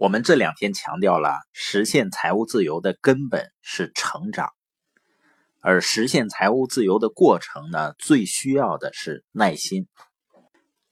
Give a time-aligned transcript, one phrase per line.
[0.00, 4.54] 我们这两天强调了，实现财务自由的根本是成长，
[5.60, 9.88] 而实现财务自由的过程呢，最需要的是耐心。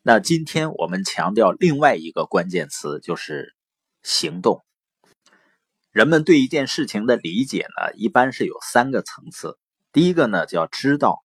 [0.02, 3.56] 那今天我们强调另外一个关键词，就是
[4.02, 4.62] 行动。
[5.90, 9.56] 人们对一件事情的理解呢，一般是有三个层次。
[9.90, 11.24] 第一个呢，叫知道，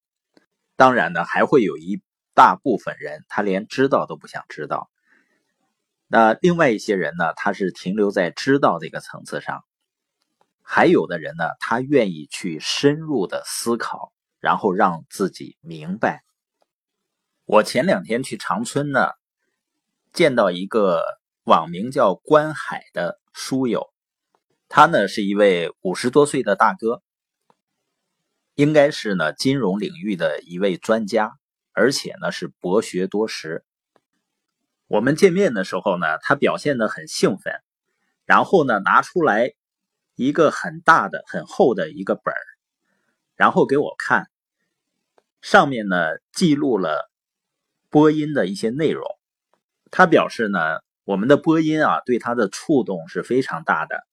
[0.77, 2.01] 当然呢，还会有一
[2.33, 4.89] 大部分人，他连知道都不想知道。
[6.15, 9.65] 那另外一些人呢，他是停留在知道这个层次上，
[10.61, 16.23] 还有的人呢，他愿意去深入的思考，然后让自己明白。
[17.45, 19.09] 我前两天去长春呢，
[20.11, 21.03] 见到一个
[21.45, 23.91] 网名叫关海的书友，
[24.69, 27.01] 他呢是一位五十多岁的大哥，
[28.53, 31.31] 应该是呢金融领域的一位专家，
[31.71, 33.65] 而且呢是博学多识。
[34.93, 37.51] 我们见面的时候呢，他表现的很兴奋，
[38.25, 39.55] 然后呢拿出来
[40.13, 42.37] 一个很大的、很厚的一个本儿，
[43.35, 44.29] 然后给我看，
[45.41, 45.97] 上面呢
[46.31, 47.11] 记录了
[47.89, 49.03] 播音的一些内容。
[49.89, 50.59] 他表示呢，
[51.05, 54.05] 我们的播音啊对他的触动是非常大的。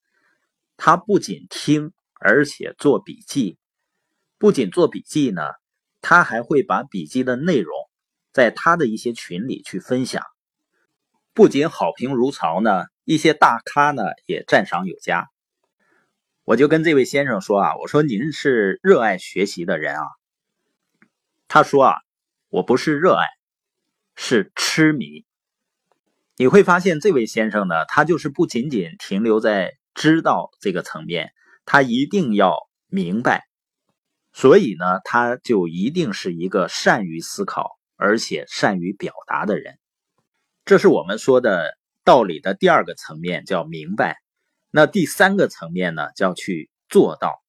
[0.78, 3.58] 他不仅听，而且做笔记，
[4.38, 5.42] 不仅做笔记呢，
[6.00, 7.70] 他还会把笔记的内容
[8.32, 10.24] 在他的一些群里去分享。
[11.40, 15.26] 不仅好评如潮呢，一些大咖呢也赞赏有加。
[16.44, 20.02] 我就跟这位先生说啊，我说您是热爱学习的人啊。
[21.48, 21.94] 他说啊，
[22.50, 23.24] 我不是热爱，
[24.14, 25.24] 是痴迷。
[26.36, 31.32] 你会发现这位先生呢，他就是不仅仅停留在知道这个层面，
[31.64, 33.46] 他一定要明白，
[34.34, 39.79] 所以呢，他就一定是一个善于思考而且善于表达的人。
[40.70, 44.18] 这是我们说的道理的第二个层面，叫明白。
[44.70, 47.42] 那第三个层面呢，叫去做到。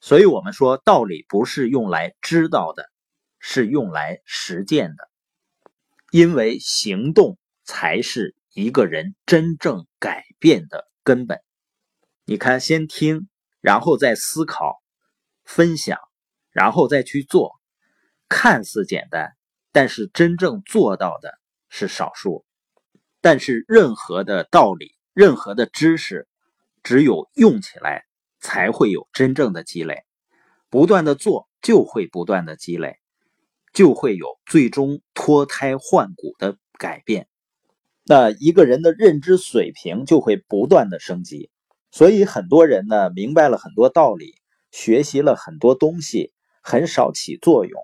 [0.00, 2.88] 所以，我们说道理不是用来知道的，
[3.40, 5.10] 是用来实践的。
[6.12, 11.40] 因为行动才是一个人真正改变的根本。
[12.24, 13.28] 你看，先听，
[13.62, 14.80] 然后再思考、
[15.42, 15.98] 分享，
[16.52, 17.56] 然后再去做，
[18.28, 19.32] 看似简单，
[19.72, 21.36] 但是真正做到的。
[21.76, 22.44] 是少数，
[23.20, 26.28] 但是任何的道理、任何的知识，
[26.84, 28.04] 只有用起来，
[28.38, 30.04] 才会有真正的积累。
[30.70, 33.00] 不断的做，就会不断的积累，
[33.72, 37.26] 就会有最终脱胎换骨的改变。
[38.04, 41.50] 那一个人的认知水平就会不断的升级。
[41.90, 44.36] 所以很多人呢，明白了很多道理，
[44.70, 47.82] 学习了很多东西，很少起作用，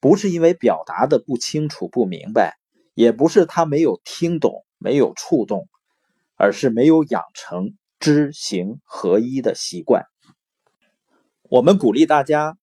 [0.00, 2.57] 不是因为表达的不清楚、不明白。
[2.98, 5.68] 也不是他没有听懂、没有触动，
[6.34, 10.06] 而是没有养成知行合一的习惯。
[11.42, 12.58] 我们鼓励大家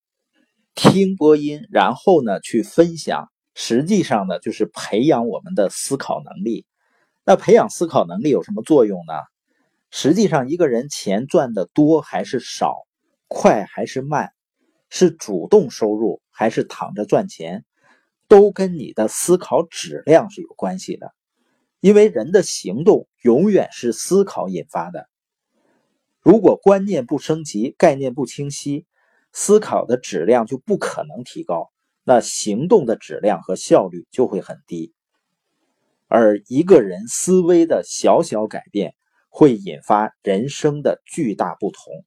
[0.73, 6.66] 听播音，然后呢去分享，实际上呢就是培养我们的思考能力。
[7.23, 9.13] 那培养思考能力有什么作用呢？
[9.90, 12.75] 实际上，一个人钱赚的多还是少，
[13.29, 14.34] 快还是慢，
[14.90, 17.63] 是主动收入还是躺着赚钱？
[18.28, 21.13] 都跟你的思考质量是有关系的，
[21.80, 25.08] 因为人的行动永远是思考引发的。
[26.22, 28.85] 如果观念不升级，概念不清晰，
[29.31, 31.72] 思考的质量就不可能提高，
[32.03, 34.94] 那行动的质量和效率就会很低。
[36.08, 38.96] 而一个人思维的小小改变，
[39.30, 42.06] 会引发人生的巨大不同。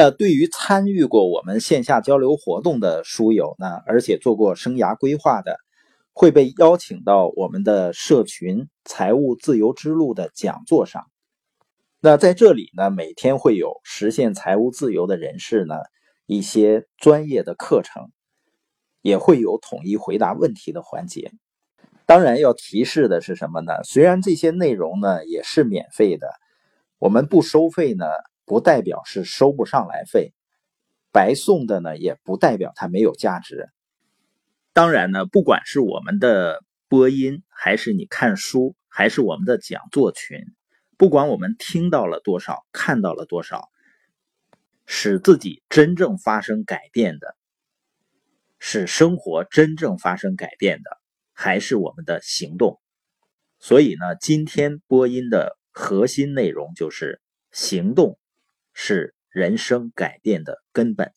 [0.00, 5.56] 那对于参与过我们线下交流活动的书友呢，而且做过生涯规划的，
[6.12, 11.06] 会被邀请到我们的社群“财务自由之路”的讲座上。
[11.98, 15.74] 那在这里呢，每天会有实现财务自由的人士呢
[16.26, 18.12] 一些专业的课程，
[19.02, 21.32] 也会有统一回答问题的环节。
[22.06, 23.82] 当然要提示的是什么呢？
[23.82, 26.30] 虽然这些内容呢也是免费的，
[27.00, 28.06] 我们不收费呢。
[28.48, 30.32] 不代表是收不上来费，
[31.12, 33.68] 白送的呢，也不代表它没有价值。
[34.72, 40.40] 当然呢，不管是我们的播音，还是你看书，还是我们的讲座群，
[40.96, 43.68] 不管我们听到了多少，看到了多少，
[44.86, 47.36] 使自己真正发生改变的，
[48.58, 50.98] 使生活真正发生改变的，
[51.34, 52.80] 还是我们的行动。
[53.58, 57.20] 所以呢，今天播音的核心内容就是
[57.52, 58.18] 行动。
[58.80, 61.12] 是人生改变的根本。